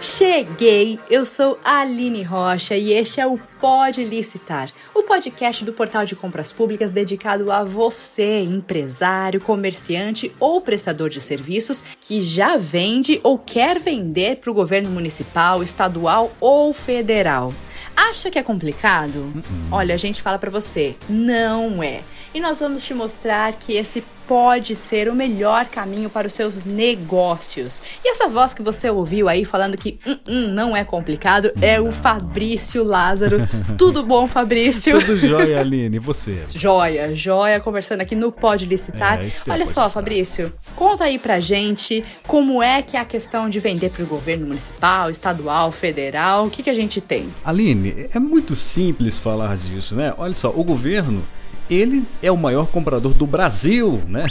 Cheguei! 0.00 0.98
Eu 1.08 1.24
sou 1.24 1.58
a 1.64 1.80
Aline 1.80 2.22
Rocha 2.22 2.76
e 2.76 2.92
este 2.92 3.20
é 3.20 3.26
o 3.26 3.38
Pode 3.60 4.04
Licitar, 4.04 4.70
o 4.94 5.02
podcast 5.02 5.64
do 5.64 5.72
portal 5.72 6.04
de 6.04 6.16
compras 6.16 6.52
públicas 6.52 6.92
dedicado 6.92 7.50
a 7.50 7.62
você, 7.62 8.40
empresário, 8.40 9.40
comerciante 9.40 10.32
ou 10.38 10.60
prestador 10.60 11.10
de 11.10 11.20
serviços 11.20 11.82
que 12.00 12.22
já 12.22 12.56
vende 12.56 13.20
ou 13.22 13.38
quer 13.38 13.78
vender 13.78 14.36
para 14.36 14.50
o 14.50 14.54
governo 14.54 14.90
municipal, 14.90 15.62
estadual 15.62 16.32
ou 16.40 16.72
federal. 16.72 17.52
Acha 17.96 18.30
que 18.30 18.38
é 18.38 18.42
complicado? 18.42 19.16
Uh 19.16 19.38
-uh. 19.38 19.42
Olha, 19.72 19.94
a 19.94 19.98
gente 19.98 20.20
fala 20.22 20.38
para 20.38 20.50
você, 20.50 20.94
não 21.08 21.82
é. 21.82 22.02
E 22.34 22.40
nós 22.40 22.60
vamos 22.60 22.84
te 22.84 22.92
mostrar 22.92 23.52
que 23.54 23.74
esse 23.74 24.04
pode 24.26 24.74
ser 24.74 25.08
o 25.08 25.14
melhor 25.14 25.66
caminho 25.66 26.10
para 26.10 26.26
os 26.26 26.32
seus 26.32 26.64
negócios. 26.64 27.82
E 28.04 28.10
essa 28.10 28.28
voz 28.28 28.52
que 28.52 28.62
você 28.62 28.90
ouviu 28.90 29.28
aí 29.28 29.44
falando 29.44 29.76
que 29.76 29.98
hum, 30.06 30.18
hum, 30.28 30.48
não 30.48 30.76
é 30.76 30.84
complicado 30.84 31.50
é 31.60 31.80
o 31.80 31.90
Fabrício 31.90 32.82
Lázaro. 32.82 33.38
Tudo 33.78 34.02
bom, 34.04 34.26
Fabrício? 34.26 34.98
Tudo 35.00 35.16
jóia, 35.16 35.60
Aline. 35.60 35.96
E 35.96 36.00
você? 36.00 36.44
Joia, 36.50 37.14
joia, 37.14 37.60
conversando 37.60 38.00
aqui 38.00 38.14
no 38.14 38.32
Pode 38.32 38.66
Licitar. 38.66 39.22
É, 39.22 39.30
Olha 39.48 39.66
só. 39.66 39.88
Fabrício, 39.88 40.52
conta 40.74 41.04
aí 41.04 41.18
pra 41.18 41.38
gente 41.38 42.04
como 42.26 42.62
é 42.62 42.82
que 42.82 42.96
é 42.96 43.00
a 43.00 43.04
questão 43.04 43.48
de 43.48 43.60
vender 43.60 43.90
para 43.90 44.02
o 44.02 44.06
governo 44.06 44.46
municipal, 44.46 45.10
estadual, 45.10 45.70
federal. 45.70 46.46
O 46.46 46.50
que, 46.50 46.62
que 46.62 46.70
a 46.70 46.74
gente 46.74 47.00
tem? 47.00 47.28
Aline, 47.44 48.08
é 48.12 48.18
muito 48.18 48.56
simples 48.56 49.18
falar 49.18 49.56
disso, 49.56 49.94
né? 49.94 50.12
Olha 50.18 50.34
só, 50.34 50.50
o 50.50 50.64
governo 50.64 51.22
ele 51.70 52.04
é 52.22 52.30
o 52.30 52.36
maior 52.36 52.66
comprador 52.66 53.12
do 53.12 53.26
Brasil, 53.26 54.02
né? 54.08 54.26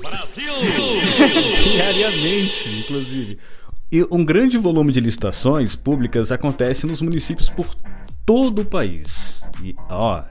Brasil! 0.00 0.52
Diariamente, 1.72 2.80
inclusive. 2.80 3.38
E 3.90 4.04
um 4.10 4.24
grande 4.24 4.58
volume 4.58 4.92
de 4.92 5.00
licitações 5.00 5.76
públicas 5.76 6.32
acontece 6.32 6.86
nos 6.86 7.00
municípios 7.00 7.48
por 7.48 7.74
todo 8.26 8.62
o 8.62 8.64
país. 8.64 9.48
E, 9.62 9.74
ó, 9.88 10.22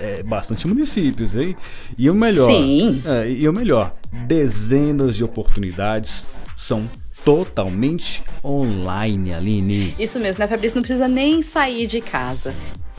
é 0.00 0.22
bastante 0.22 0.66
municípios, 0.66 1.36
hein? 1.36 1.56
E 1.98 2.08
o 2.08 2.14
melhor. 2.14 2.46
Sim. 2.46 3.02
É, 3.04 3.30
e 3.30 3.48
o 3.48 3.52
melhor, 3.52 3.94
dezenas 4.26 5.16
de 5.16 5.24
oportunidades 5.24 6.28
são 6.56 6.88
totalmente 7.24 8.22
online, 8.44 9.32
Aline. 9.32 9.94
Isso 9.98 10.18
mesmo, 10.18 10.40
né, 10.40 10.48
Fabrício? 10.48 10.76
Não 10.76 10.82
precisa 10.82 11.08
nem 11.08 11.42
sair 11.42 11.86
de 11.86 12.00
casa. 12.00 12.54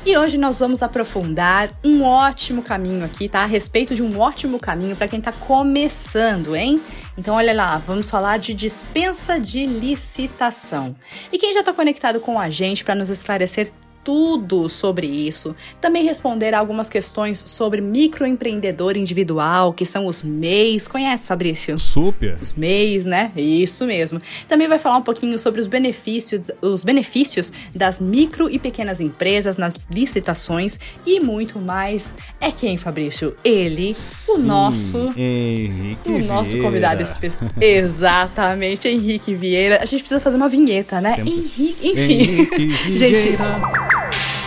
E 0.06 0.18
hoje 0.18 0.38
nós 0.38 0.60
vamos 0.60 0.84
aprofundar 0.84 1.72
um 1.82 2.04
ótimo 2.04 2.62
caminho 2.62 3.06
aqui, 3.06 3.30
tá? 3.30 3.44
A 3.44 3.46
respeito 3.46 3.96
de 3.96 4.04
um 4.04 4.20
ótimo 4.20 4.60
caminho 4.60 4.98
para 4.98 5.08
quem 5.08 5.20
está 5.20 5.32
começando, 5.32 6.58
hein? 6.58 6.82
Então, 7.18 7.36
olha 7.36 7.54
lá, 7.54 7.78
vamos 7.78 8.10
falar 8.10 8.38
de 8.38 8.54
dispensa 8.54 9.40
de 9.40 9.66
licitação. 9.66 10.94
E 11.32 11.38
quem 11.38 11.54
já 11.54 11.62
está 11.62 11.72
conectado 11.72 12.20
com 12.20 12.38
a 12.38 12.50
gente 12.50 12.84
para 12.84 12.96
nos 12.96 13.10
esclarecer 13.10 13.72
tudo 14.04 14.68
sobre 14.70 15.08
isso. 15.08 15.56
Também 15.80 16.04
responder 16.04 16.54
algumas 16.54 16.90
questões 16.90 17.40
sobre 17.40 17.82
microempreendedor 17.82 18.98
individual, 18.98 19.74
que 19.74 19.86
são 19.86 20.06
os 20.06 20.22
MEIs. 20.22 20.88
Conhece, 20.88 21.28
Fabrício? 21.28 21.78
Super. 21.80 22.38
Os 22.42 22.54
MEIs, 22.54 23.06
né? 23.06 23.32
Isso 23.36 23.86
mesmo. 23.86 24.22
Também 24.48 24.68
vai 24.68 24.80
falar 24.80 24.98
um 24.98 25.02
pouquinho 25.02 25.38
sobre 25.40 25.62
os 25.62 25.68
benefícios, 25.68 26.52
os 26.62 26.84
benefícios 26.84 27.52
das 27.74 28.02
micro 28.02 28.50
e 28.50 28.60
pequenas 28.60 29.00
empresas 29.00 29.58
nas 29.58 29.74
licitações 29.94 30.80
e 31.06 31.20
muito 31.20 31.60
mais. 31.60 32.14
É 32.40 32.52
quem, 32.52 32.78
Fabrício? 32.78 33.36
Ele, 33.44 33.94
Sim, 33.94 34.32
o 34.34 34.38
nosso 34.40 35.14
Henrique 35.16 36.10
o 36.10 36.26
nosso 36.26 36.52
Vieira. 36.52 36.68
convidado 36.68 37.04
especial. 37.04 37.50
Exatamente, 37.60 38.88
Henrique 38.88 39.36
Vieira. 39.36 39.82
A 39.82 39.86
gente 39.86 40.02
precisa 40.02 40.20
fazer 40.20 40.38
uma 40.38 40.50
vinheta, 40.50 41.00
né? 41.00 41.16
Temos... 41.16 41.32
Henrique, 41.32 41.78
enfim. 41.84 42.22
Henrique 42.22 42.98
gente, 42.98 43.38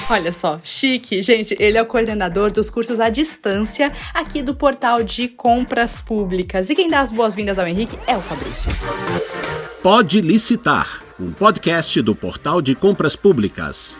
Olha 0.08 0.32
só, 0.32 0.60
chique. 0.62 1.20
Gente, 1.20 1.56
ele 1.58 1.76
é 1.76 1.82
o 1.82 1.86
coordenador 1.86 2.52
dos 2.52 2.70
cursos 2.70 3.00
à 3.00 3.08
distância 3.08 3.92
aqui 4.14 4.40
do 4.40 4.54
portal 4.54 5.02
de 5.02 5.26
compras 5.26 6.00
públicas. 6.00 6.70
E 6.70 6.76
quem 6.76 6.88
dá 6.88 7.00
as 7.00 7.10
boas-vindas 7.10 7.58
ao 7.58 7.66
Henrique 7.66 7.98
é 8.06 8.16
o 8.16 8.22
Fabrício. 8.22 8.70
Pode 9.82 10.20
licitar, 10.20 11.02
um 11.18 11.32
podcast 11.32 12.00
do 12.02 12.14
portal 12.14 12.62
de 12.62 12.74
compras 12.74 13.16
públicas. 13.16 13.98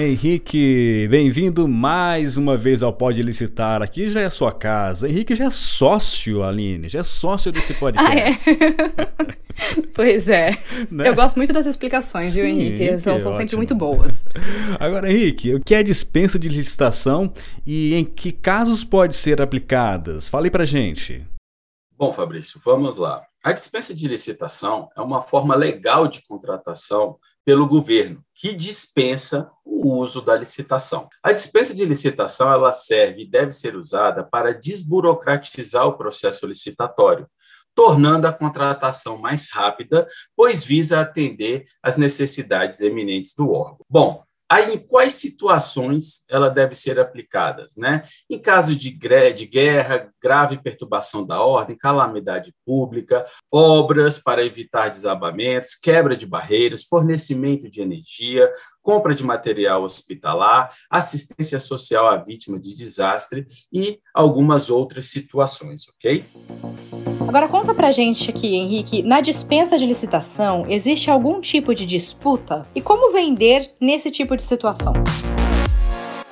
Henrique, 0.00 1.08
bem-vindo 1.10 1.66
mais 1.66 2.36
uma 2.36 2.56
vez 2.56 2.84
ao 2.84 2.92
Pode 2.92 3.20
Licitar. 3.20 3.82
Aqui 3.82 4.08
já 4.08 4.20
é 4.20 4.26
a 4.26 4.30
sua 4.30 4.52
casa. 4.52 5.08
Henrique 5.08 5.34
já 5.34 5.46
é 5.46 5.50
sócio, 5.50 6.44
Aline, 6.44 6.88
já 6.88 7.00
é 7.00 7.02
sócio 7.02 7.50
desse 7.50 7.74
podcast. 7.74 8.44
Ah, 9.60 9.74
é? 9.74 9.82
pois 9.92 10.28
é. 10.28 10.56
Né? 10.88 11.08
Eu 11.08 11.16
gosto 11.16 11.34
muito 11.34 11.52
das 11.52 11.66
explicações, 11.66 12.28
Sim, 12.28 12.42
viu, 12.42 12.48
Henrique? 12.48 12.82
Henrique 12.84 13.00
são, 13.00 13.18
são 13.18 13.32
sempre 13.32 13.56
muito 13.56 13.74
boas. 13.74 14.24
Agora, 14.78 15.10
Henrique, 15.10 15.56
o 15.56 15.60
que 15.60 15.74
é 15.74 15.82
dispensa 15.82 16.38
de 16.38 16.48
licitação 16.48 17.32
e 17.66 17.92
em 17.96 18.04
que 18.04 18.30
casos 18.30 18.84
pode 18.84 19.16
ser 19.16 19.42
aplicadas? 19.42 20.28
Fale 20.28 20.48
pra 20.48 20.64
gente. 20.64 21.26
Bom, 21.96 22.12
Fabrício, 22.12 22.60
vamos 22.64 22.96
lá. 22.96 23.24
A 23.42 23.50
dispensa 23.50 23.92
de 23.92 24.06
licitação 24.06 24.88
é 24.96 25.00
uma 25.00 25.22
forma 25.22 25.56
legal 25.56 26.06
de 26.06 26.22
contratação 26.22 27.18
pelo 27.48 27.66
governo, 27.66 28.22
que 28.34 28.52
dispensa 28.52 29.50
uso 29.88 30.20
da 30.20 30.36
licitação. 30.36 31.08
A 31.22 31.32
dispensa 31.32 31.74
de 31.74 31.84
licitação 31.84 32.52
ela 32.52 32.72
serve 32.72 33.22
e 33.22 33.30
deve 33.30 33.52
ser 33.52 33.76
usada 33.76 34.24
para 34.24 34.52
desburocratizar 34.52 35.86
o 35.86 35.96
processo 35.96 36.46
licitatório, 36.46 37.26
tornando 37.74 38.26
a 38.26 38.32
contratação 38.32 39.18
mais 39.18 39.50
rápida, 39.50 40.06
pois 40.36 40.64
visa 40.64 41.00
atender 41.00 41.66
às 41.82 41.96
necessidades 41.96 42.80
eminentes 42.80 43.34
do 43.34 43.52
órgão. 43.52 43.84
Bom, 43.88 44.24
Aí, 44.50 44.74
em 44.74 44.78
quais 44.78 45.14
situações 45.14 46.24
ela 46.28 46.48
deve 46.48 46.74
ser 46.74 46.98
aplicada? 46.98 47.66
Né? 47.76 48.02
Em 48.30 48.38
caso 48.38 48.74
de, 48.74 48.90
de 48.90 49.46
guerra, 49.46 50.10
grave 50.22 50.62
perturbação 50.62 51.26
da 51.26 51.42
ordem, 51.42 51.76
calamidade 51.76 52.54
pública, 52.64 53.26
obras 53.52 54.18
para 54.18 54.44
evitar 54.44 54.88
desabamentos, 54.88 55.74
quebra 55.74 56.16
de 56.16 56.24
barreiras, 56.24 56.84
fornecimento 56.84 57.68
de 57.68 57.82
energia, 57.82 58.50
compra 58.80 59.14
de 59.14 59.22
material 59.22 59.82
hospitalar, 59.82 60.74
assistência 60.90 61.58
social 61.58 62.08
à 62.08 62.16
vítima 62.16 62.58
de 62.58 62.74
desastre 62.74 63.46
e 63.70 64.00
algumas 64.14 64.70
outras 64.70 65.06
situações, 65.06 65.86
ok? 65.88 66.24
Agora 67.28 67.46
conta 67.46 67.74
pra 67.74 67.92
gente 67.92 68.30
aqui, 68.30 68.54
Henrique, 68.54 69.02
na 69.02 69.20
dispensa 69.20 69.76
de 69.76 69.84
licitação, 69.84 70.64
existe 70.66 71.10
algum 71.10 71.42
tipo 71.42 71.74
de 71.74 71.84
disputa? 71.84 72.66
E 72.74 72.80
como 72.80 73.12
vender 73.12 73.70
nesse 73.78 74.10
tipo 74.10 74.34
de 74.34 74.42
situação? 74.42 74.94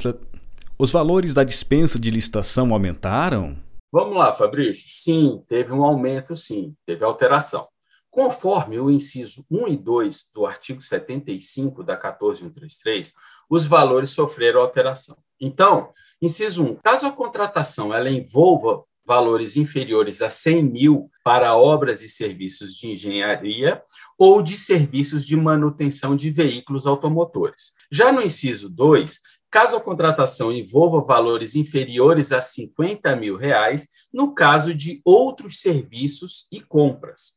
os 0.78 0.92
valores 0.92 1.32
da 1.32 1.42
dispensa 1.42 1.98
de 1.98 2.10
licitação 2.10 2.74
aumentaram? 2.74 3.63
Vamos 3.94 4.16
lá, 4.16 4.34
Fabrício. 4.34 4.88
Sim, 4.88 5.40
teve 5.46 5.72
um 5.72 5.84
aumento, 5.84 6.34
sim, 6.34 6.74
teve 6.84 7.04
alteração. 7.04 7.68
Conforme 8.10 8.80
o 8.80 8.90
inciso 8.90 9.46
1 9.48 9.68
e 9.68 9.76
2 9.76 10.30
do 10.34 10.44
artigo 10.44 10.82
75 10.82 11.84
da 11.84 11.96
14133, 11.96 13.14
os 13.48 13.68
valores 13.68 14.10
sofreram 14.10 14.60
alteração. 14.60 15.16
Então, 15.40 15.92
inciso 16.20 16.64
1, 16.64 16.74
caso 16.82 17.06
a 17.06 17.12
contratação 17.12 17.94
ela 17.94 18.10
envolva 18.10 18.82
valores 19.06 19.56
inferiores 19.56 20.22
a 20.22 20.28
100 20.28 20.62
mil 20.64 21.10
para 21.22 21.56
obras 21.56 22.02
e 22.02 22.08
serviços 22.08 22.74
de 22.74 22.88
engenharia 22.88 23.80
ou 24.18 24.42
de 24.42 24.56
serviços 24.56 25.24
de 25.24 25.36
manutenção 25.36 26.16
de 26.16 26.30
veículos 26.30 26.84
automotores. 26.84 27.74
Já 27.92 28.10
no 28.10 28.22
inciso 28.22 28.68
2, 28.68 29.20
caso 29.54 29.76
a 29.76 29.80
contratação 29.80 30.50
envolva 30.50 31.00
valores 31.00 31.54
inferiores 31.54 32.32
a 32.32 32.40
50 32.40 33.14
mil 33.14 33.36
reais, 33.36 33.86
no 34.12 34.34
caso 34.34 34.74
de 34.74 35.00
outros 35.04 35.60
serviços 35.60 36.48
e 36.50 36.60
compras. 36.60 37.34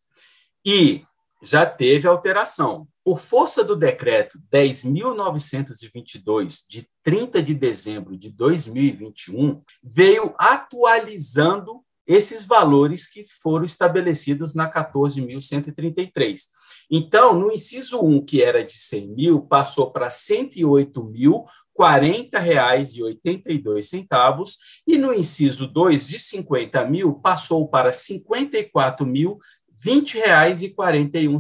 E 0.66 1.04
já 1.44 1.64
teve 1.64 2.08
alteração. 2.08 2.88
Por 3.04 3.20
força 3.20 3.64
do 3.64 3.76
decreto 3.76 4.40
10.922, 4.52 6.66
de 6.68 6.90
30 7.04 7.44
de 7.44 7.54
dezembro 7.54 8.18
de 8.18 8.32
2021, 8.32 9.62
veio 9.84 10.34
atualizando 10.40 11.84
esses 12.08 12.46
valores 12.46 13.08
que 13.08 13.22
foram 13.44 13.64
estabelecidos 13.64 14.56
na 14.56 14.68
14.133. 14.68 16.46
Então, 16.90 17.38
no 17.38 17.52
inciso 17.52 18.00
1, 18.00 18.26
que 18.26 18.42
era 18.42 18.64
de 18.64 18.78
100 18.78 19.10
mil, 19.10 19.42
passou 19.42 19.92
para 19.92 20.10
108 20.10 21.04
mil, 21.04 21.44
R$ 21.78 21.78
40,82, 21.78 24.58
e 24.88 24.98
no 24.98 25.14
inciso 25.14 25.68
2, 25.68 26.08
de 26.08 26.18
50 26.20 26.86
mil, 26.86 27.14
passou 27.14 27.68
para 27.68 27.90
R$ 27.90 27.96
54.000, 27.96 29.38
R$ 29.80 29.86
20,41. 29.86 31.38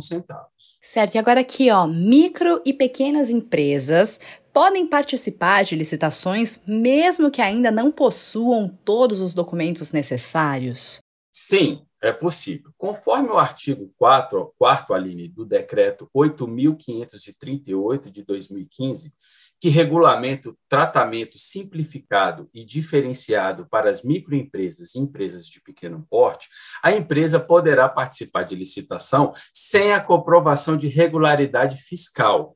Certo, 0.81 1.15
e 1.15 1.17
agora 1.17 1.39
aqui, 1.39 1.71
ó, 1.71 1.87
micro 1.87 2.61
e 2.65 2.73
pequenas 2.73 3.31
empresas 3.31 4.19
podem 4.53 4.85
participar 4.85 5.63
de 5.63 5.75
licitações 5.75 6.61
mesmo 6.67 7.31
que 7.31 7.41
ainda 7.41 7.71
não 7.71 7.91
possuam 7.91 8.69
todos 8.83 9.21
os 9.21 9.33
documentos 9.33 9.91
necessários? 9.91 10.99
Sim, 11.31 11.81
é 12.01 12.11
possível. 12.11 12.71
Conforme 12.77 13.29
o 13.29 13.37
artigo 13.37 13.93
4, 13.97 14.53
4 14.57 14.93
Aline, 14.93 15.27
do 15.27 15.45
decreto 15.45 16.09
8.538 16.15 18.09
de 18.09 18.23
2015, 18.23 19.13
que 19.59 19.69
regulamenta 19.69 20.49
o 20.49 20.57
tratamento 20.69 21.39
simplificado 21.39 22.47
e 22.53 22.63
diferenciado 22.63 23.67
para 23.67 23.89
as 23.89 24.03
microempresas 24.03 24.93
e 24.93 24.99
empresas 24.99 25.47
de 25.47 25.59
pequeno 25.61 26.05
porte, 26.09 26.47
a 26.83 26.91
empresa 26.91 27.39
poderá 27.39 27.89
participar 27.89 28.43
de 28.43 28.55
licitação 28.55 29.33
sem 29.51 29.93
a 29.93 29.99
comprovação 29.99 30.77
de 30.77 30.87
regularidade 30.87 31.77
fiscal, 31.77 32.55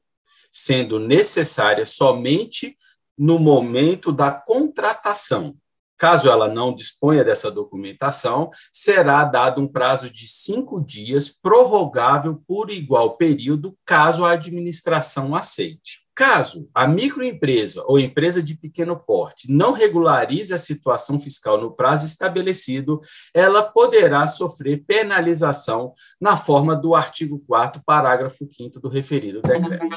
sendo 0.52 1.00
necessária 1.00 1.86
somente 1.86 2.78
no 3.18 3.40
momento 3.40 4.12
da 4.12 4.32
contratação. 4.32 5.56
Caso 6.02 6.28
ela 6.28 6.48
não 6.48 6.74
disponha 6.74 7.24
dessa 7.24 7.52
documentação, 7.52 8.50
será 8.74 9.24
dado 9.24 9.62
um 9.62 9.68
prazo 9.68 10.10
de 10.10 10.28
cinco 10.28 10.84
dias, 10.84 11.30
prorrogável 11.30 12.42
por 12.48 12.72
igual 12.72 13.18
período, 13.18 13.78
caso 13.86 14.26
a 14.26 14.32
administração 14.32 15.36
aceite. 15.36 16.00
Caso 16.16 16.68
a 16.74 16.88
microempresa 16.88 17.84
ou 17.86 18.00
empresa 18.00 18.42
de 18.42 18.56
pequeno 18.56 18.98
porte 18.98 19.52
não 19.52 19.74
regularize 19.74 20.52
a 20.52 20.58
situação 20.58 21.20
fiscal 21.20 21.62
no 21.62 21.72
prazo 21.72 22.08
estabelecido, 22.08 23.00
ela 23.32 23.62
poderá 23.62 24.26
sofrer 24.26 24.84
penalização 24.84 25.94
na 26.20 26.36
forma 26.36 26.76
do 26.76 26.96
artigo 26.96 27.44
4 27.48 27.80
parágrafo 27.86 28.48
5 28.52 28.80
do 28.80 28.90
referido 28.90 29.40
decreto. 29.40 29.88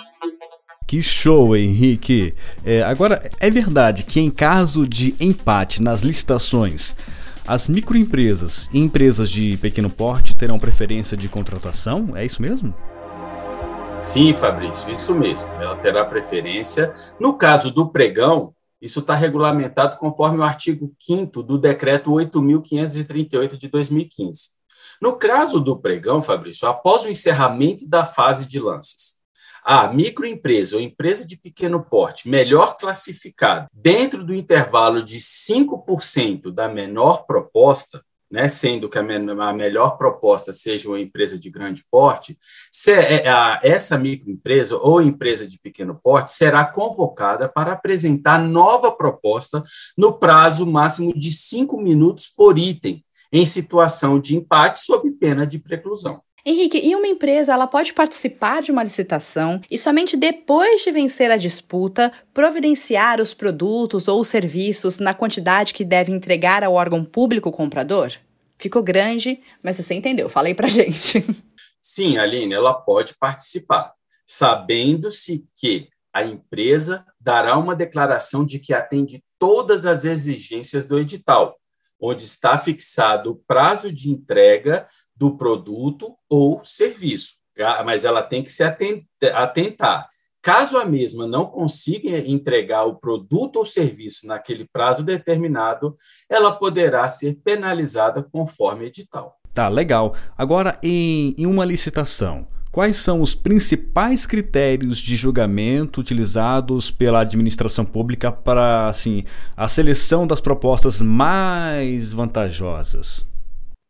Que 0.94 1.02
show, 1.02 1.56
Henrique! 1.56 2.32
É, 2.64 2.80
agora, 2.84 3.28
é 3.40 3.50
verdade 3.50 4.04
que 4.04 4.20
em 4.20 4.30
caso 4.30 4.86
de 4.86 5.12
empate 5.18 5.82
nas 5.82 6.02
licitações, 6.02 6.94
as 7.44 7.66
microempresas 7.66 8.70
e 8.72 8.78
empresas 8.78 9.28
de 9.28 9.56
pequeno 9.56 9.90
porte 9.90 10.36
terão 10.36 10.56
preferência 10.56 11.16
de 11.16 11.28
contratação? 11.28 12.16
É 12.16 12.24
isso 12.24 12.40
mesmo? 12.40 12.72
Sim, 14.00 14.36
Fabrício, 14.36 14.88
isso 14.88 15.12
mesmo. 15.16 15.48
Ela 15.54 15.74
terá 15.78 16.04
preferência. 16.04 16.94
No 17.18 17.36
caso 17.36 17.72
do 17.72 17.88
pregão, 17.88 18.54
isso 18.80 19.00
está 19.00 19.16
regulamentado 19.16 19.96
conforme 19.96 20.38
o 20.38 20.44
artigo 20.44 20.94
5 21.00 21.42
do 21.42 21.58
decreto 21.58 22.12
8.538 22.12 23.56
de 23.56 23.66
2015. 23.66 24.50
No 25.02 25.14
caso 25.14 25.58
do 25.58 25.76
pregão, 25.76 26.22
Fabrício, 26.22 26.68
após 26.68 27.04
o 27.04 27.08
encerramento 27.08 27.84
da 27.84 28.04
fase 28.04 28.46
de 28.46 28.60
lances, 28.60 29.13
a 29.64 29.88
microempresa 29.88 30.76
ou 30.76 30.82
empresa 30.82 31.26
de 31.26 31.38
pequeno 31.38 31.82
porte 31.82 32.28
melhor 32.28 32.76
classificada 32.76 33.66
dentro 33.72 34.22
do 34.22 34.34
intervalo 34.34 35.02
de 35.02 35.16
5% 35.16 36.52
da 36.52 36.68
menor 36.68 37.24
proposta, 37.24 38.04
né, 38.30 38.48
sendo 38.48 38.90
que 38.90 38.98
a, 38.98 39.02
me 39.02 39.14
a, 39.14 39.52
melhor 39.54 39.96
proposta 39.96 40.52
seja 40.52 40.88
uma 40.88 41.00
empresa 41.00 41.38
de 41.38 41.48
grande 41.48 41.82
porte, 41.90 42.36
é, 42.88 43.26
a, 43.26 43.60
essa 43.62 43.96
microempresa 43.96 44.76
ou 44.76 45.00
empresa 45.00 45.46
de 45.46 45.58
pequeno 45.58 45.98
porte 46.02 46.34
será 46.34 46.64
convocada 46.66 47.48
para 47.48 47.72
apresentar 47.72 48.38
nova 48.38 48.92
proposta 48.92 49.64
no 49.96 50.18
prazo 50.18 50.66
máximo 50.66 51.14
de 51.14 51.30
cinco 51.30 51.80
minutos 51.80 52.26
por 52.26 52.58
item, 52.58 53.02
em 53.32 53.46
situação 53.46 54.20
de 54.20 54.36
empate 54.36 54.78
sob 54.80 55.10
pena 55.12 55.46
de 55.46 55.58
preclusão. 55.58 56.20
Henrique, 56.46 56.78
e 56.78 56.94
uma 56.94 57.06
empresa 57.06 57.54
ela 57.54 57.66
pode 57.66 57.94
participar 57.94 58.60
de 58.60 58.70
uma 58.70 58.84
licitação 58.84 59.62
e 59.70 59.78
somente 59.78 60.14
depois 60.14 60.82
de 60.82 60.90
vencer 60.90 61.30
a 61.30 61.38
disputa 61.38 62.12
providenciar 62.34 63.18
os 63.18 63.32
produtos 63.32 64.08
ou 64.08 64.22
serviços 64.22 64.98
na 64.98 65.14
quantidade 65.14 65.72
que 65.72 65.82
deve 65.82 66.12
entregar 66.12 66.62
ao 66.62 66.74
órgão 66.74 67.02
público 67.02 67.50
comprador? 67.50 68.12
Ficou 68.58 68.82
grande, 68.82 69.40
mas 69.62 69.76
você 69.76 69.94
entendeu, 69.94 70.28
falei 70.28 70.52
pra 70.52 70.68
gente. 70.68 71.24
Sim, 71.80 72.18
Aline, 72.18 72.52
ela 72.52 72.74
pode 72.74 73.14
participar, 73.14 73.94
sabendo-se 74.26 75.46
que 75.56 75.88
a 76.12 76.22
empresa 76.22 77.06
dará 77.18 77.56
uma 77.56 77.74
declaração 77.74 78.44
de 78.44 78.58
que 78.58 78.74
atende 78.74 79.24
todas 79.38 79.86
as 79.86 80.04
exigências 80.04 80.84
do 80.84 80.98
edital, 80.98 81.58
onde 81.98 82.22
está 82.22 82.58
fixado 82.58 83.30
o 83.30 83.36
prazo 83.46 83.90
de 83.90 84.10
entrega 84.10 84.86
do 85.16 85.36
produto 85.36 86.14
ou 86.28 86.60
serviço, 86.64 87.34
tá? 87.56 87.82
mas 87.84 88.04
ela 88.04 88.22
tem 88.22 88.42
que 88.42 88.50
se 88.50 88.62
atentar. 88.62 90.08
Caso 90.44 90.76
a 90.76 90.84
mesma 90.84 91.26
não 91.26 91.46
consiga 91.46 92.18
entregar 92.18 92.84
o 92.84 92.96
produto 92.96 93.56
ou 93.56 93.64
serviço 93.64 94.26
naquele 94.26 94.68
prazo 94.70 95.02
determinado, 95.02 95.94
ela 96.28 96.52
poderá 96.52 97.08
ser 97.08 97.40
penalizada 97.42 98.22
conforme 98.22 98.84
edital. 98.84 99.38
Tá, 99.54 99.68
legal. 99.68 100.14
Agora, 100.36 100.78
em, 100.82 101.34
em 101.38 101.46
uma 101.46 101.64
licitação, 101.64 102.46
quais 102.70 102.96
são 102.96 103.22
os 103.22 103.34
principais 103.34 104.26
critérios 104.26 104.98
de 104.98 105.16
julgamento 105.16 106.00
utilizados 106.00 106.90
pela 106.90 107.20
administração 107.20 107.84
pública 107.84 108.30
para 108.30 108.88
assim, 108.88 109.24
a 109.56 109.66
seleção 109.66 110.26
das 110.26 110.42
propostas 110.42 111.00
mais 111.00 112.12
vantajosas? 112.12 113.26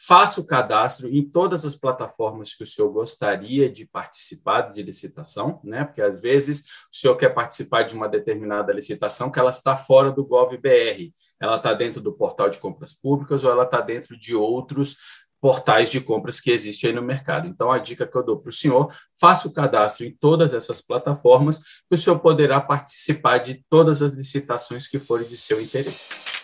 faça 0.08 0.40
o 0.40 0.46
cadastro 0.46 1.10
em 1.10 1.30
todas 1.30 1.66
as 1.66 1.76
plataformas 1.76 2.54
que 2.54 2.64
o 2.64 2.66
senhor 2.66 2.90
gostaria 2.90 3.70
de 3.70 3.86
participar 3.86 4.72
de 4.72 4.82
licitação, 4.82 5.60
né? 5.62 5.84
Porque 5.84 6.02
às 6.02 6.22
vezes 6.22 6.64
o 6.92 6.96
senhor 6.96 7.18
quer 7.18 7.30
participar 7.30 7.84
de 7.84 7.96
uma 7.96 8.08
determinada 8.08 8.72
licitação 8.72 9.30
que 9.30 9.38
ela 9.38 9.50
está 9.50 9.76
fora 9.76 10.10
do 10.10 10.26
GovBR, 10.26 11.14
ela 11.38 11.58
está 11.58 11.74
dentro 11.74 12.00
do 12.00 12.14
portal 12.14 12.50
de 12.50 12.60
compras 12.60 12.94
públicas 12.94 13.44
ou 13.44 13.52
ela 13.52 13.64
está 13.64 13.82
dentro 13.82 14.18
de 14.18 14.34
outros 14.34 14.96
portais 15.42 15.90
de 15.90 16.00
compras 16.00 16.40
que 16.40 16.52
existem 16.52 16.90
aí 16.90 16.96
no 16.96 17.02
mercado. 17.02 17.48
Então, 17.48 17.70
a 17.70 17.78
dica 17.78 18.08
que 18.08 18.18
eu 18.18 18.24
dou 18.24 18.40
para 18.40 18.50
o 18.50 18.54
senhor, 18.54 18.94
faça 19.20 19.48
o 19.48 19.54
cadastro 19.54 20.06
em 20.06 20.16
todas 20.16 20.54
essas 20.54 20.82
plataformas, 20.82 21.60
que 21.60 21.94
o 21.94 21.98
senhor 21.98 22.20
poderá 22.20 22.60
participar 22.60 23.38
de 23.38 23.64
todas 23.70 24.02
as 24.02 24.12
licitações 24.12 24.88
que 24.88 25.00
forem 25.00 25.28
de 25.28 25.38
seu 25.38 25.62
interesse. 25.62 26.38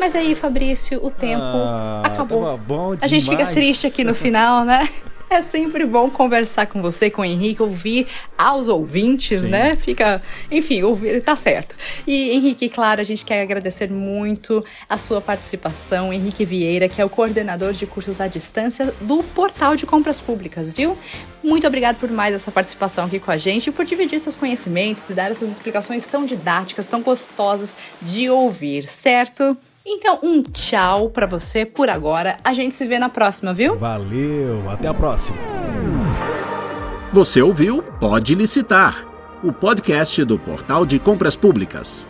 Mas 0.00 0.14
aí, 0.14 0.34
Fabrício, 0.34 1.04
o 1.04 1.10
tempo 1.10 1.42
ah, 1.42 2.02
acabou. 2.04 2.96
a 3.00 3.06
gente 3.06 3.28
fica 3.28 3.46
triste 3.46 3.86
aqui 3.86 4.02
no 4.02 4.14
final, 4.14 4.64
né? 4.64 4.88
É 5.32 5.40
sempre 5.40 5.86
bom 5.86 6.10
conversar 6.10 6.66
com 6.66 6.82
você, 6.82 7.08
com 7.08 7.22
o 7.22 7.24
Henrique, 7.24 7.62
ouvir 7.62 8.06
aos 8.36 8.68
ouvintes, 8.68 9.40
Sim. 9.40 9.48
né? 9.48 9.74
Fica, 9.74 10.20
enfim, 10.50 10.82
ouvir, 10.82 11.22
tá 11.22 11.34
certo. 11.34 11.74
E 12.06 12.32
Henrique, 12.32 12.68
claro, 12.68 13.00
a 13.00 13.04
gente 13.04 13.24
quer 13.24 13.40
agradecer 13.40 13.90
muito 13.90 14.62
a 14.86 14.98
sua 14.98 15.22
participação, 15.22 16.12
Henrique 16.12 16.44
Vieira, 16.44 16.86
que 16.86 17.00
é 17.00 17.04
o 17.04 17.08
coordenador 17.08 17.72
de 17.72 17.86
cursos 17.86 18.20
à 18.20 18.26
distância 18.26 18.94
do 19.00 19.22
Portal 19.22 19.74
de 19.74 19.86
Compras 19.86 20.20
Públicas, 20.20 20.70
viu? 20.70 20.98
Muito 21.42 21.66
obrigado 21.66 21.96
por 21.96 22.10
mais 22.10 22.34
essa 22.34 22.52
participação 22.52 23.06
aqui 23.06 23.18
com 23.18 23.30
a 23.30 23.38
gente 23.38 23.68
e 23.68 23.72
por 23.72 23.86
dividir 23.86 24.20
seus 24.20 24.36
conhecimentos 24.36 25.08
e 25.08 25.14
dar 25.14 25.30
essas 25.30 25.50
explicações 25.50 26.04
tão 26.04 26.26
didáticas, 26.26 26.84
tão 26.84 27.00
gostosas 27.00 27.74
de 28.02 28.28
ouvir, 28.28 28.86
certo? 28.86 29.56
Então, 29.84 30.18
um 30.22 30.42
tchau 30.42 31.10
para 31.10 31.26
você 31.26 31.66
por 31.66 31.90
agora. 31.90 32.36
A 32.44 32.54
gente 32.54 32.74
se 32.74 32.86
vê 32.86 32.98
na 32.98 33.08
próxima, 33.08 33.52
viu? 33.52 33.76
Valeu, 33.76 34.70
até 34.70 34.88
a 34.88 34.94
próxima. 34.94 35.36
Você 37.12 37.42
ouviu 37.42 37.82
Pode 38.00 38.34
Licitar, 38.34 39.06
o 39.42 39.52
podcast 39.52 40.24
do 40.24 40.38
Portal 40.38 40.86
de 40.86 40.98
Compras 40.98 41.36
Públicas. 41.36 42.08